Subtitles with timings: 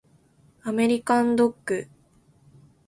[0.63, 1.87] アメリカンドッグ